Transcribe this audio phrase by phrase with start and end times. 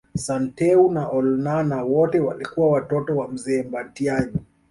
[0.17, 4.33] Santeu na Olonana wote walikuwa Watoto wa mzee Mbatiany